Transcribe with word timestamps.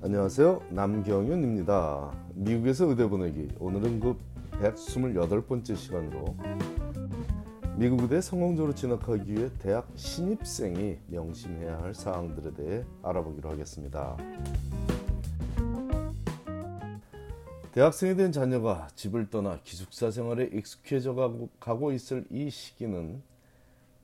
안녕하세요. 0.00 0.62
남경윤입니다. 0.70 2.12
미국에서 2.34 2.84
의대 2.86 3.08
보내기. 3.08 3.48
오늘은 3.58 3.98
그 3.98 4.16
128번째 4.52 5.74
시간으로 5.74 6.36
미국 7.76 8.02
의대 8.02 8.20
성공적으로 8.20 8.76
진학하기 8.76 9.32
위해 9.32 9.50
대학 9.58 9.88
신입생이 9.96 10.98
명심해야 11.08 11.82
할 11.82 11.96
사항들에 11.96 12.54
대해 12.54 12.84
알아보기로 13.02 13.50
하겠습니다. 13.50 14.16
대학생이 17.72 18.14
된 18.14 18.30
자녀가 18.30 18.86
집을 18.94 19.30
떠나 19.30 19.58
기숙사 19.64 20.12
생활에 20.12 20.48
익숙해져 20.52 21.42
가고 21.58 21.90
있을 21.90 22.24
이 22.30 22.50
시기는 22.50 23.20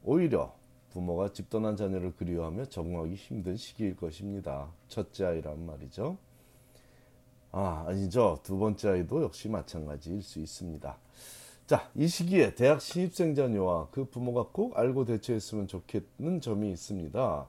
오히려 0.03 0.53
부모가 0.95 1.33
집 1.33 1.51
떠난 1.51 1.77
자녀를 1.77 2.15
그리워하며 2.15 2.67
적응하기 2.67 3.15
힘든 3.17 3.57
시기일 3.57 3.97
것입니다. 3.97 4.69
첫째 4.87 5.25
아이란 5.27 5.67
말이죠. 5.67 6.17
아, 7.51 7.85
아니죠. 7.89 8.39
두 8.45 8.57
번째 8.59 8.91
아이도 8.91 9.23
역시 9.23 9.49
마찬가지일 9.49 10.23
수 10.23 10.39
있습니다. 10.39 10.97
자, 11.67 11.91
이 11.97 12.07
시기에 12.07 12.55
대학 12.55 12.81
신입생 12.81 13.35
자녀와 13.35 13.89
그 13.91 14.05
부모가 14.05 14.47
꼭 14.53 14.79
알고 14.79 15.05
대처했으면 15.05 15.67
좋겠는 15.67 16.41
점이 16.41 16.71
있습니다. 16.71 17.47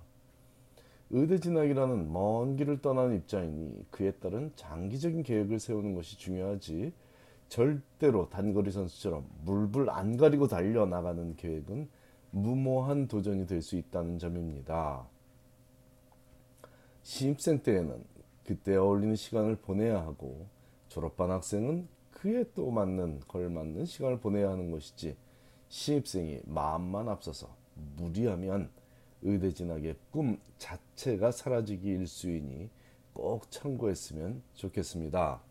의대 1.11 1.39
진학이라는 1.39 2.11
먼 2.11 2.55
길을 2.55 2.81
떠난 2.81 3.13
입장이니 3.15 3.85
그에 3.91 4.11
따른 4.13 4.51
장기적인 4.55 5.21
계획을 5.21 5.59
세우는 5.59 5.93
것이 5.93 6.17
중요하지 6.17 6.93
절대로 7.49 8.27
단거리 8.29 8.71
선수처럼 8.71 9.23
물불 9.43 9.91
안 9.91 10.17
가리고 10.17 10.47
달려 10.47 10.87
나가는 10.87 11.35
계획은 11.35 11.87
무모한 12.35 13.07
도전이 13.07 13.47
될 13.47 13.61
수 13.61 13.77
있다는 13.77 14.19
점입니다. 14.19 15.07
신입생 17.03 17.59
때에는 17.63 18.03
그때 18.45 18.75
어울리는 18.75 19.15
시간을 19.15 19.55
보내야 19.55 20.01
하고 20.01 20.45
졸업반 20.89 21.31
학생은 21.31 21.87
그에 22.11 22.43
또 22.53 22.71
맞는 22.71 23.21
걸맞는 23.29 23.85
시간을 23.85 24.19
보내야 24.19 24.49
하는 24.49 24.69
것이지 24.69 25.15
신입생이 25.69 26.41
마음만 26.45 27.07
앞서서 27.07 27.55
무리하면 27.95 28.69
의대 29.21 29.53
진학의 29.53 29.95
꿈 30.11 30.37
자체가 30.57 31.31
사라지기 31.31 31.87
일수이니 31.87 32.69
꼭 33.13 33.49
참고했으면 33.49 34.41
좋겠습니다. 34.55 35.41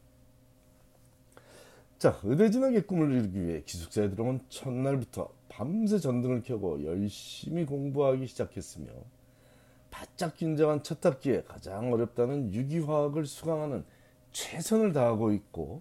자, 1.98 2.20
의대 2.24 2.50
진학의 2.50 2.86
꿈을 2.86 3.10
이루기 3.10 3.42
위해 3.42 3.62
기숙사에 3.62 4.10
들어온 4.10 4.44
첫날부터 4.50 5.32
밤새 5.56 6.00
전등을 6.00 6.42
켜고 6.42 6.82
열심히 6.84 7.64
공부하기 7.64 8.26
시작했으며 8.26 8.88
바짝 9.88 10.34
긴장한 10.34 10.82
첫 10.82 11.06
학기에 11.06 11.44
가장 11.44 11.92
어렵다는 11.92 12.52
유기화학을 12.52 13.24
수강하는 13.24 13.84
최선을 14.32 14.92
다하고 14.92 15.32
있고 15.32 15.80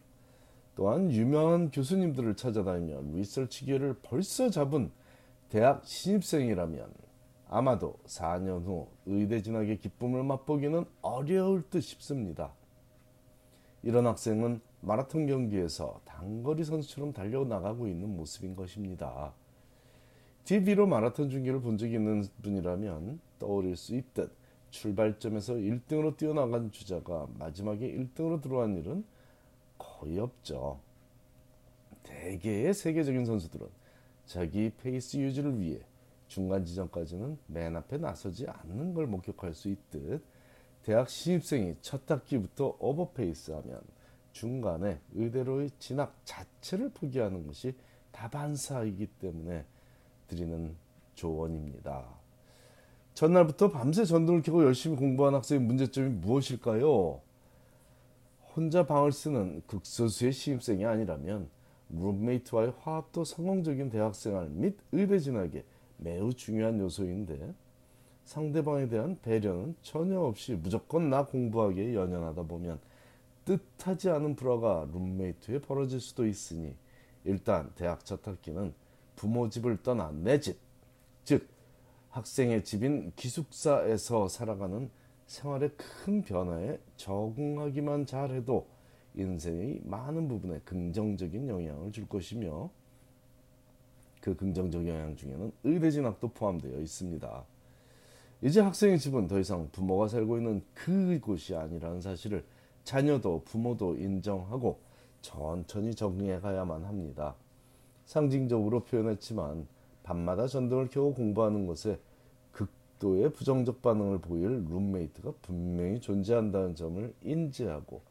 또한 0.75 1.11
유명한 1.11 1.71
교수님들을 1.71 2.35
찾아다니며 2.35 3.01
리서치 3.15 3.65
기회를 3.65 3.95
벌써 4.03 4.51
잡은 4.51 4.91
대학 5.49 5.83
신입생이라면 5.83 6.93
아마도 7.49 7.95
4년 8.05 8.65
후 8.65 8.89
의대 9.07 9.41
진학의 9.41 9.79
기쁨을 9.79 10.23
맛보기는 10.23 10.85
어려울 11.01 11.63
듯 11.71 11.81
싶습니다. 11.81 12.53
이런 13.81 14.05
학생은 14.05 14.61
마라톤 14.81 15.25
경기에서 15.25 15.99
단거리 16.05 16.63
선수처럼 16.63 17.11
달려나가고 17.11 17.87
있는 17.87 18.15
모습인 18.15 18.55
것입니다. 18.55 19.33
TV로 20.45 20.87
마라톤 20.87 21.29
중계를 21.29 21.61
본 21.61 21.77
적이 21.77 21.95
있는 21.95 22.23
분이라면 22.41 23.19
떠올릴 23.39 23.75
수 23.77 23.95
있듯 23.95 24.31
출발점에서 24.71 25.53
1등으로 25.53 26.17
뛰어나간 26.17 26.71
주자가 26.71 27.27
마지막에 27.37 27.87
1등으로 27.93 28.41
들어간 28.41 28.75
일은 28.75 29.05
거의 29.77 30.19
없죠. 30.19 30.79
대개의 32.03 32.73
세계적인 32.73 33.25
선수들은 33.25 33.67
자기 34.25 34.71
페이스 34.81 35.17
유지를 35.17 35.59
위해 35.59 35.79
중간 36.27 36.65
지점까지는 36.65 37.37
맨 37.47 37.75
앞에 37.75 37.97
나서지 37.97 38.47
않는 38.47 38.93
걸 38.93 39.07
목격할 39.07 39.53
수 39.53 39.69
있듯 39.69 40.23
대학 40.83 41.09
신입생이 41.09 41.77
첫 41.81 42.09
학기부터 42.09 42.75
오버페이스하면 42.79 43.81
중간에 44.31 44.99
의대로의 45.13 45.69
진학 45.79 46.19
자체를 46.25 46.89
포기하는 46.89 47.45
것이 47.45 47.75
다반사이기 48.11 49.07
때문에 49.19 49.65
드리는 50.33 50.75
조언입니다. 51.13 52.05
전날부터 53.13 53.71
밤새 53.71 54.05
전등을 54.05 54.41
켜고 54.41 54.63
열심히 54.63 54.97
공부한 54.97 55.35
학생의 55.35 55.63
문제점이 55.63 56.09
무엇일까요? 56.09 57.21
혼자 58.55 58.85
방을 58.85 59.11
쓰는 59.11 59.61
극소수의 59.67 60.31
신입생이 60.31 60.85
아니라면 60.85 61.49
룸메이트와의 61.89 62.73
화합도 62.79 63.23
성공적인 63.23 63.89
대학생활 63.89 64.49
및 64.49 64.77
의대 64.91 65.19
진학에 65.19 65.63
매우 65.97 66.33
중요한 66.33 66.79
요소인데 66.79 67.53
상대방에 68.25 68.87
대한 68.87 69.19
배려는 69.21 69.75
전혀 69.81 70.19
없이 70.19 70.55
무조건 70.55 71.09
나 71.09 71.25
공부하기에 71.25 71.93
연연하다 71.93 72.43
보면 72.43 72.79
뜻하지 73.45 74.09
않은 74.09 74.35
불화가 74.35 74.87
룸메이트에 74.91 75.59
벌어질 75.59 75.99
수도 75.99 76.25
있으니 76.25 76.75
일단 77.25 77.71
대학 77.75 78.05
첫 78.05 78.27
학기는 78.27 78.73
부모 79.15 79.49
집을 79.49 79.81
떠나 79.83 80.11
내 80.11 80.39
집, 80.39 80.57
즉 81.23 81.47
학생의 82.09 82.63
집인 82.63 83.11
기숙사에서 83.15 84.27
살아가는 84.27 84.89
생활의 85.27 85.71
큰 85.77 86.21
변화에 86.21 86.79
적응하기만 86.97 88.05
잘해도 88.05 88.67
인생의 89.15 89.81
많은 89.83 90.27
부분에 90.27 90.59
긍정적인 90.59 91.47
영향을 91.47 91.91
줄 91.91 92.07
것이며 92.07 92.69
그 94.21 94.35
긍정적 94.35 94.87
영향 94.87 95.15
중에는 95.15 95.51
의대 95.63 95.91
진학도 95.91 96.29
포함되어 96.29 96.79
있습니다. 96.79 97.45
이제 98.41 98.61
학생의 98.61 98.99
집은 98.99 99.27
더 99.27 99.39
이상 99.39 99.69
부모가 99.71 100.07
살고 100.07 100.37
있는 100.37 100.63
그곳이 100.73 101.55
아니라는 101.55 102.01
사실을 102.01 102.45
자녀도 102.83 103.41
부모도 103.45 103.95
인정하고 103.95 104.79
천천히 105.21 105.95
적응해 105.95 106.39
가야만 106.39 106.83
합니다. 106.83 107.35
상징적으로 108.05 108.81
표현했지만 108.81 109.67
밤마다 110.03 110.47
전등을 110.47 110.89
켜고 110.89 111.13
공부하는 111.13 111.65
것에 111.65 111.99
극도의 112.51 113.31
부정적 113.33 113.81
반응을 113.81 114.19
보일 114.19 114.65
룸메이트가 114.65 115.33
분명히 115.41 115.99
존재한다는 115.99 116.75
점을 116.75 117.13
인지하고 117.23 118.01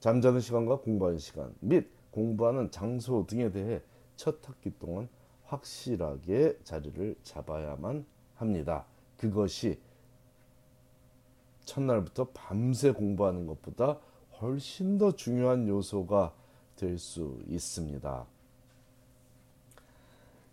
잠자는 0.00 0.40
시간과 0.40 0.80
공부하는 0.80 1.18
시간 1.18 1.54
및 1.60 1.88
공부하는 2.10 2.70
장소 2.70 3.26
등에 3.26 3.50
대해 3.50 3.82
첫 4.16 4.36
학기 4.48 4.72
동안 4.78 5.08
확실하게 5.44 6.58
자리를 6.64 7.16
잡아야만 7.22 8.04
합니다. 8.36 8.86
그것이 9.16 9.78
첫날부터 11.64 12.28
밤새 12.34 12.92
공부하는 12.92 13.46
것보다 13.46 13.98
훨씬 14.40 14.98
더 14.98 15.12
중요한 15.12 15.68
요소가 15.68 16.34
될 16.76 16.98
수 16.98 17.38
있습니다. 17.46 18.26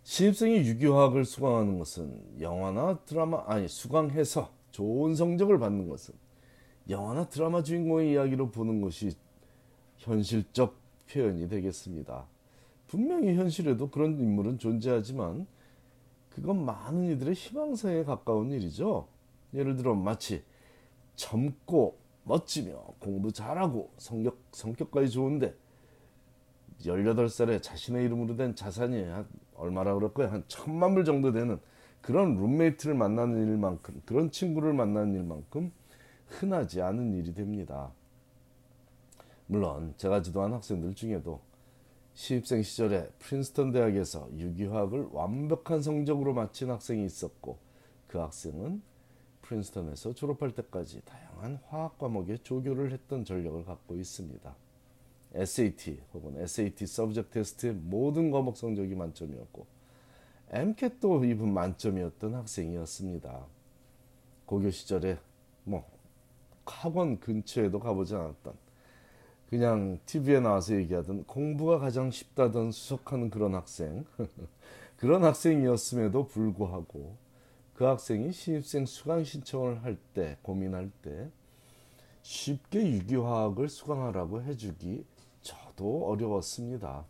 신입생이 0.04 0.66
유기화학을 0.66 1.24
수강하는 1.24 1.78
것은 1.78 2.40
영화나 2.40 2.98
드라마 3.06 3.44
아니 3.46 3.68
수강해서 3.68 4.50
좋은 4.72 5.14
성적을 5.14 5.58
받는 5.58 5.88
것은 5.88 6.14
영화나 6.88 7.28
드라마 7.28 7.62
주인공의 7.62 8.12
이야기로 8.12 8.50
보는 8.50 8.80
것이 8.80 9.12
현실적 9.98 10.74
표현이 11.08 11.48
되겠습니다. 11.48 12.26
분명히 12.88 13.34
현실에도 13.34 13.90
그런 13.90 14.18
인물은 14.18 14.58
존재하지만 14.58 15.46
그건 16.30 16.64
많은 16.64 17.12
이들의 17.12 17.34
희망사에 17.34 18.04
가까운 18.04 18.50
일이죠. 18.50 19.06
예를 19.54 19.76
들어 19.76 19.94
마치 19.94 20.42
젊고 21.14 21.96
멋지며 22.24 22.72
공부 22.98 23.30
잘하고 23.30 23.90
성격, 23.98 24.38
성격까지 24.50 25.10
좋은데 25.10 25.54
18살에 26.82 27.62
자신의 27.62 28.04
이름으로 28.04 28.36
된 28.36 28.54
자산이 28.54 29.04
한 29.04 29.26
얼마라 29.54 29.94
그럴 29.94 30.12
거야? 30.12 30.32
한 30.32 30.44
천만 30.48 30.94
불 30.94 31.04
정도 31.04 31.32
되는 31.32 31.58
그런 32.00 32.36
룸메이트를 32.36 32.94
만나는 32.94 33.46
일만큼 33.46 34.02
그런 34.04 34.30
친구를 34.30 34.72
만나는 34.72 35.14
일만큼 35.14 35.72
흔하지 36.26 36.82
않은 36.82 37.14
일이 37.14 37.32
됩니다. 37.34 37.92
물론 39.46 39.94
제가 39.96 40.22
지도한 40.22 40.52
학생들 40.52 40.94
중에도 40.94 41.40
신입생 42.14 42.62
시절에 42.62 43.08
프린스턴 43.18 43.72
대학에서 43.72 44.28
유기화학을 44.36 45.08
완벽한 45.12 45.82
성적으로 45.82 46.34
마친 46.34 46.70
학생이 46.70 47.04
있었고 47.04 47.58
그 48.06 48.18
학생은 48.18 48.82
프린스턴에서 49.42 50.14
졸업할 50.14 50.52
때까지 50.52 51.02
다양한 51.04 51.58
화학 51.68 51.98
과목에 51.98 52.38
조교를 52.38 52.92
했던 52.92 53.24
전력을 53.24 53.64
갖고 53.64 53.96
있습니다. 53.96 54.54
SAT 55.34 56.00
혹은 56.14 56.40
SAT 56.40 56.86
Subject 56.86 57.30
Test의 57.30 57.72
모든 57.74 58.30
과목 58.30 58.56
성적이 58.56 58.94
만점이었고 58.94 59.66
MCAT도 60.50 61.24
이분 61.24 61.52
만점이었던 61.54 62.34
학생이었습니다. 62.34 63.46
고교 64.44 64.70
시절에 64.70 65.18
뭐 65.64 65.84
학원 66.66 67.18
근처에도 67.20 67.80
가보지 67.80 68.14
않았던 68.14 68.54
그냥 69.48 69.98
TV에 70.06 70.40
나와서 70.40 70.74
얘기하던 70.74 71.24
공부가 71.24 71.78
가장 71.78 72.10
쉽다던 72.10 72.72
수석하는 72.72 73.30
그런 73.30 73.54
학생 73.54 74.04
그런 74.96 75.24
학생이었음에도 75.24 76.26
불구하고 76.26 77.16
그 77.74 77.84
학생이 77.84 78.32
신입생 78.32 78.86
수강 78.86 79.24
신청을 79.24 79.82
할 79.82 79.96
때 80.14 80.36
고민할 80.42 80.90
때 81.02 81.30
쉽게 82.22 82.92
유기화학을 82.92 83.68
수강하라고 83.68 84.42
해주기 84.42 85.04
저도 85.72 86.06
어려웠습니다. 86.06 87.04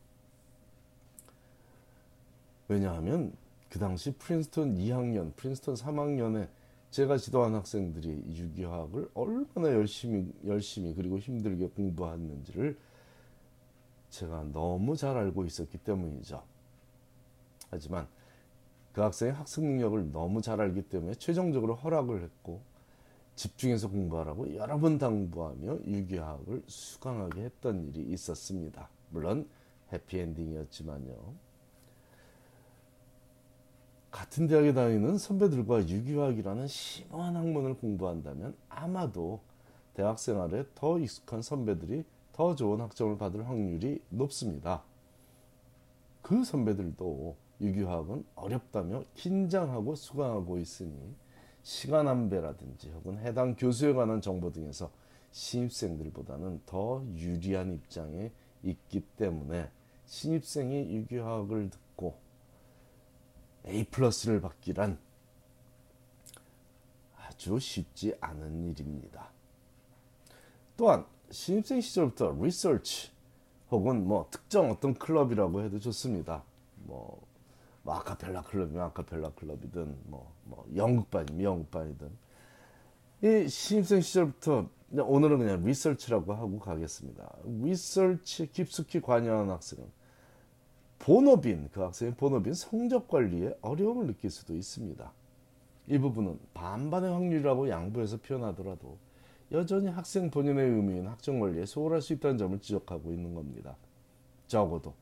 왜냐하면 2.68 3.32
그 3.68 3.78
당시 3.78 4.12
프린스턴 4.12 4.76
2학년, 4.76 5.34
프린스턴 5.36 5.74
3학년에 5.74 6.48
제가 6.90 7.16
지도한 7.16 7.54
학생들이 7.54 8.36
유기화학을 8.36 9.10
얼마나 9.14 9.74
열심히 9.74 10.30
열심히 10.46 10.94
그리고 10.94 11.18
힘들게 11.18 11.68
공부했는지를 11.68 12.78
제가 14.10 14.44
너무 14.52 14.94
잘 14.96 15.16
알고 15.16 15.44
있었기 15.46 15.78
때문이죠. 15.78 16.42
하지만 17.70 18.06
그 18.92 19.00
학생의 19.00 19.32
학습 19.32 19.64
능력을 19.64 20.12
너무 20.12 20.42
잘 20.42 20.60
알기 20.60 20.82
때문에 20.82 21.14
최종적으로 21.14 21.74
허락을 21.76 22.22
했고 22.22 22.60
집중해서 23.34 23.88
공부하라고 23.88 24.54
여러 24.56 24.78
번 24.78 24.98
당부하며 24.98 25.84
유기화학을 25.86 26.62
수강하게 26.66 27.44
했던 27.44 27.86
일이 27.88 28.12
있었습니다. 28.12 28.88
물론 29.10 29.48
해피엔딩이었지만요. 29.92 31.14
같은 34.10 34.46
대학에 34.46 34.74
다니는 34.74 35.16
선배들과 35.16 35.88
유기화학이라는 35.88 36.66
심오한 36.68 37.34
학문을 37.34 37.78
공부한다면 37.78 38.54
아마도 38.68 39.40
대학 39.94 40.18
생활에 40.18 40.64
더 40.74 40.98
익숙한 40.98 41.42
선배들이 41.42 42.04
더 42.32 42.54
좋은 42.54 42.80
학점을 42.80 43.16
받을 43.18 43.48
확률이 43.48 44.02
높습니다. 44.10 44.82
그 46.20 46.44
선배들도 46.44 47.36
유기화학은 47.60 48.24
어렵다며 48.34 49.04
긴장하고 49.14 49.94
수강하고 49.94 50.58
있으니 50.58 51.14
시간 51.62 52.08
안배라든지 52.08 52.90
혹은 52.90 53.18
해당 53.18 53.54
교수에 53.54 53.92
관한 53.92 54.20
정보 54.20 54.52
등에서 54.52 54.90
신입생들보다는 55.30 56.62
더 56.66 57.04
유리한 57.14 57.72
입장에 57.72 58.32
있기 58.62 59.00
때문에 59.16 59.70
신입생이 60.06 60.94
유기화학을 60.94 61.70
듣고 61.70 62.16
A 63.66 63.84
플러스를 63.84 64.40
받기란 64.40 64.98
아주 67.16 67.58
쉽지 67.58 68.14
않은 68.20 68.70
일입니다. 68.70 69.30
또한 70.76 71.06
신입생 71.30 71.80
시절부터 71.80 72.36
리서치 72.40 73.10
혹은 73.70 74.06
뭐 74.06 74.28
특정 74.30 74.70
어떤 74.70 74.94
클럽이라고 74.94 75.62
해도 75.62 75.78
좋습니다. 75.78 76.44
뭐, 76.84 77.22
뭐 77.82 77.94
아카펠라 77.96 78.42
클럽이면 78.42 78.82
아카펠라 78.82 79.30
클럽이든 79.32 79.98
뭐, 80.04 80.32
뭐 80.44 80.66
연극반이면 80.74 81.42
연극반이든 81.42 82.10
이 83.24 83.48
신입생 83.48 84.00
시절부터 84.00 84.68
오늘은 84.94 85.38
그냥 85.38 85.64
리서치라고 85.64 86.34
하고 86.34 86.58
가겠습니다. 86.58 87.36
리서치에 87.44 88.46
깊숙이 88.46 89.00
관여한 89.00 89.50
학생은 89.50 89.86
본업인 90.98 91.68
그 91.72 91.80
학생의 91.80 92.14
본업인 92.14 92.54
성적 92.54 93.08
관리에 93.08 93.56
어려움을 93.60 94.06
느낄 94.06 94.30
수도 94.30 94.54
있습니다. 94.54 95.12
이 95.88 95.98
부분은 95.98 96.38
반반의 96.54 97.10
확률이라고 97.10 97.68
양보해서 97.68 98.18
표현하더라도 98.18 98.98
여전히 99.50 99.88
학생 99.88 100.30
본인의 100.30 100.64
의미인 100.64 101.06
학점 101.06 101.40
관리에 101.40 101.66
소홀할 101.66 102.00
수 102.00 102.12
있다는 102.12 102.38
점을 102.38 102.58
지적하고 102.58 103.12
있는 103.12 103.34
겁니다. 103.34 103.76
적어도 104.46 104.94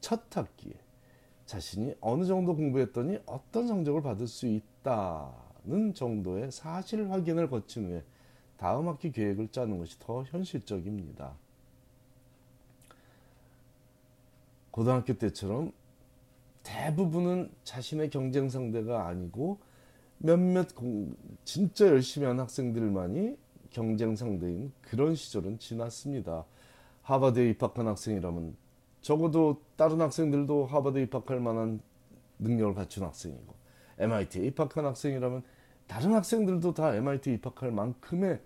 첫 0.00 0.36
학기에 0.36 0.74
자신이 1.48 1.94
어느 2.02 2.26
정도 2.26 2.54
공부했더니 2.54 3.20
어떤 3.24 3.66
성적을 3.66 4.02
받을 4.02 4.26
수 4.26 4.46
있다는 4.46 5.94
정도의 5.94 6.52
사실 6.52 7.10
확인을 7.10 7.48
거친 7.48 7.88
후에 7.88 8.04
다음 8.58 8.86
학기 8.86 9.10
계획을 9.10 9.48
짜는 9.48 9.78
것이 9.78 9.98
더 9.98 10.24
현실적입니다. 10.24 11.32
고등학교 14.70 15.14
때처럼 15.14 15.72
대부분은 16.64 17.50
자신의 17.64 18.10
경쟁 18.10 18.50
상대가 18.50 19.06
아니고 19.06 19.58
몇몇 20.18 20.74
공, 20.74 21.16
진짜 21.44 21.86
열심히 21.86 22.26
한 22.26 22.38
학생들만이 22.40 23.38
경쟁 23.70 24.16
상대인 24.16 24.70
그런 24.82 25.14
시절은 25.14 25.60
지났습니다. 25.60 26.44
하버드에 27.00 27.48
입학한 27.50 27.86
학생이라면 27.86 28.67
적어도 29.00 29.62
다른 29.76 30.00
학생들도 30.00 30.66
하버드에 30.66 31.02
입학할 31.02 31.40
만한 31.40 31.80
능력을 32.38 32.74
갖춘 32.74 33.04
학생이고 33.04 33.54
MIT에 33.98 34.46
입학한 34.46 34.84
학생이라면 34.84 35.42
다른 35.86 36.14
학생들도 36.14 36.74
다 36.74 36.94
MIT에 36.94 37.34
입학할 37.34 37.72
만큼의 37.72 38.40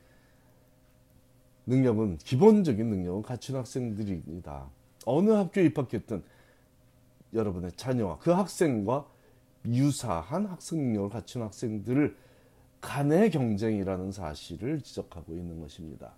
능력은 1.66 2.18
기본적인 2.18 2.86
능력을 2.88 3.22
갖춘 3.22 3.56
학생들입니다. 3.56 4.68
어느 5.06 5.30
학교에 5.30 5.64
입학했든 5.66 6.22
여러분의 7.34 7.72
자녀와 7.72 8.18
그 8.18 8.30
학생과 8.30 9.06
유사한 9.66 10.46
학습 10.46 10.76
능력을 10.76 11.10
갖춘 11.10 11.42
학생들을 11.42 12.16
간의 12.80 13.30
경쟁이라는 13.30 14.10
사실을 14.10 14.80
지적하고 14.80 15.34
있는 15.34 15.60
것입니다. 15.60 16.12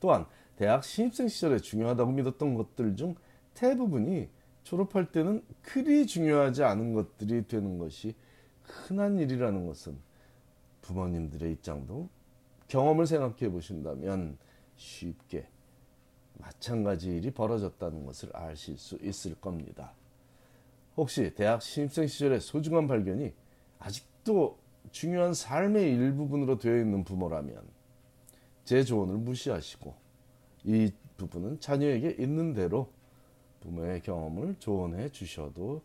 또한 0.00 0.26
대학 0.56 0.84
신입생 0.84 1.28
시절에 1.28 1.58
중요하다고 1.58 2.12
믿었던 2.12 2.54
것들 2.54 2.96
중 2.96 3.14
대부분이 3.54 4.28
졸업할 4.64 5.12
때는 5.12 5.44
그리 5.62 6.06
중요하지 6.06 6.64
않은 6.64 6.94
것들이 6.94 7.46
되는 7.46 7.78
것이 7.78 8.14
흔한 8.62 9.18
일이라는 9.18 9.66
것은 9.66 9.96
부모님들의 10.82 11.52
입장도 11.52 12.08
경험을 12.68 13.06
생각해 13.06 13.50
보신다면 13.50 14.38
쉽게 14.76 15.46
마찬가지 16.38 17.16
일이 17.16 17.30
벌어졌다는 17.30 18.04
것을 18.04 18.30
아실 18.34 18.76
수 18.76 18.96
있을 19.02 19.34
겁니다. 19.36 19.92
혹시 20.96 21.32
대학 21.34 21.62
신입생 21.62 22.06
시절의 22.06 22.40
소중한 22.40 22.86
발견이 22.86 23.32
아직도 23.78 24.58
중요한 24.90 25.34
삶의 25.34 25.92
일부분으로 25.94 26.58
되어 26.58 26.78
있는 26.78 27.04
부모라면 27.04 27.62
제 28.64 28.82
조언을 28.82 29.16
무시하시고 29.16 30.05
이 30.66 30.90
부분은 31.16 31.60
자녀에게 31.60 32.16
있는 32.18 32.52
대로 32.52 32.88
부모의 33.60 34.02
경험을 34.02 34.56
조언해 34.58 35.08
주셔도 35.10 35.80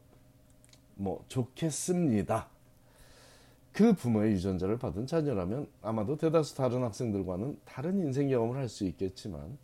뭐 0.96 1.24
좋겠습니다. 1.28 2.50
그 3.72 3.94
부모의 3.94 4.34
유전자를 4.34 4.78
받은 4.78 5.08
자녀라면 5.08 5.68
아마도 5.82 6.18
대다수 6.18 6.56
다른 6.56 6.84
학생들과는 6.84 7.60
다른 7.64 8.00
인생 8.00 8.28
경험을 8.28 8.58
할 8.58 8.68
수 8.68 8.86
있겠지만 8.86 9.58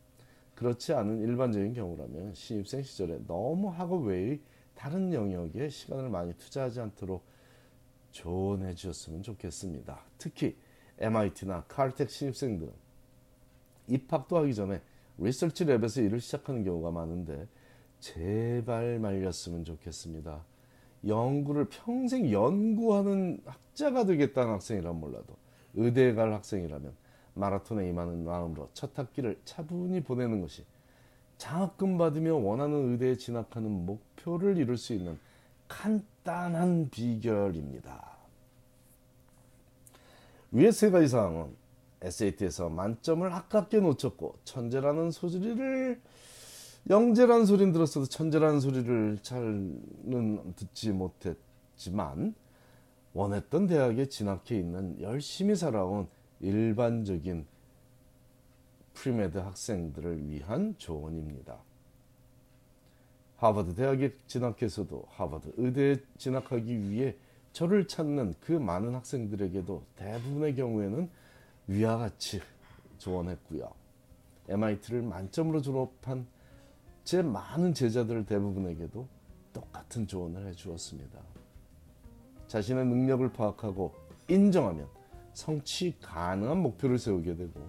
그렇지 0.55 0.93
않은 0.93 1.19
일반적인 1.21 1.73
경우라면 1.73 2.33
신입생 2.33 2.83
시절에 2.83 3.19
너무 3.27 3.69
학업 3.69 4.05
외의 4.05 4.39
다른 4.75 5.13
영역에 5.13 5.69
시간을 5.69 6.09
많이 6.09 6.33
투자하지 6.33 6.79
않도록 6.79 7.23
조언해 8.11 8.73
주셨으면 8.73 9.23
좋겠습니다. 9.23 9.99
특히 10.17 10.55
MIT나 10.99 11.65
칼텍 11.67 12.09
신입생들은 12.09 12.71
입학도 13.87 14.37
하기 14.37 14.55
전에 14.55 14.81
리서치 15.17 15.65
랩에서 15.65 16.03
일을 16.05 16.19
시작하는 16.19 16.63
경우가 16.63 16.91
많은데 16.91 17.47
제발 17.99 18.99
말렸으면 18.99 19.63
좋겠습니다. 19.65 20.43
연구를 21.05 21.65
평생 21.65 22.31
연구하는 22.31 23.39
학자가 23.45 24.05
되겠다는 24.05 24.53
학생이란 24.53 24.99
몰라도 24.99 25.35
의대에 25.75 26.13
갈 26.13 26.33
학생이라면 26.33 26.93
마라톤에 27.33 27.87
임하는 27.89 28.23
마음으로 28.23 28.69
첫 28.73 28.97
학기를 28.97 29.39
차분히 29.45 30.01
보내는 30.01 30.41
것이 30.41 30.63
장학금 31.37 31.97
받으며 31.97 32.35
원하는 32.35 32.91
의대에 32.91 33.15
진학하는 33.15 33.85
목표를 33.85 34.57
이룰 34.57 34.75
수 34.77 34.93
있는 34.93 35.19
간단한 35.67 36.89
비결입니다. 36.89 38.17
위의 40.51 40.71
세 40.71 40.89
가지 40.89 41.07
사항은 41.07 41.53
SAT에서 42.01 42.69
만점을 42.69 43.31
아깝게 43.31 43.79
놓쳤고 43.79 44.35
천재라는 44.43 45.11
소리를 45.11 45.99
영재라는 46.89 47.45
소리는 47.45 47.73
들었어도 47.73 48.05
천재라는 48.05 48.59
소리를 48.59 49.17
잘는 49.21 50.53
듣지 50.55 50.91
못했지만 50.91 52.33
원했던 53.13 53.67
대학에 53.67 54.05
진학해 54.05 54.57
있는 54.57 55.01
열심히 55.01 55.55
살아온 55.55 56.07
일반적인 56.39 57.45
premed 58.93 59.37
학생들을 59.37 60.29
위한 60.29 60.75
조언입니다. 60.77 61.57
하버드 63.37 63.75
대학에 63.75 64.13
진학해서도 64.25 65.05
하버드 65.09 65.53
의대에 65.57 65.97
진학하기 66.17 66.89
위해 66.89 67.15
저를 67.53 67.87
찾는 67.87 68.35
그 68.39 68.51
많은 68.51 68.95
학생들에게도 68.95 69.83
대부분의 69.95 70.55
경우에는 70.55 71.09
위와 71.67 71.97
같이 71.97 72.41
조언했고요. 72.97 73.69
MIT를 74.49 75.01
만점으로 75.01 75.61
졸업한 75.61 76.25
제 77.03 77.21
많은 77.21 77.73
제자들 77.73 78.25
대부분에게도 78.25 79.07
똑같은 79.53 80.07
조언을 80.07 80.47
해 80.47 80.53
주었습니다. 80.53 81.19
자신의 82.47 82.85
능력을 82.85 83.31
파악하고 83.33 83.93
인정하면 84.29 84.87
성취 85.33 85.97
가능한 86.01 86.57
목표를 86.57 86.97
세우게 86.97 87.35
되고 87.35 87.61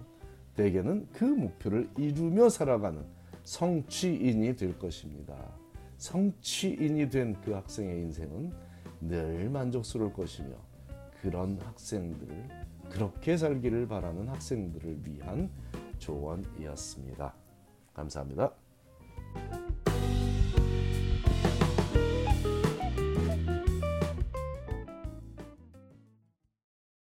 대개는 0.54 1.08
그 1.12 1.24
목표를 1.24 1.88
이루며 1.96 2.48
살아가는 2.48 3.04
성취인이 3.44 4.56
될 4.56 4.78
것입니다. 4.78 5.34
성취인이 5.98 7.08
된 7.10 7.36
그 7.44 7.52
학생의 7.52 8.00
인생은 8.02 8.52
늘 9.00 9.48
만족스러울 9.50 10.12
것이며 10.12 10.50
그런 11.22 11.58
학생들을 11.60 12.67
그렇게 12.90 13.36
살기를 13.36 13.86
바라는 13.88 14.28
학생들을 14.28 15.04
위한 15.04 15.50
조언이었습니다. 15.98 17.34
감사합니다. 17.94 18.52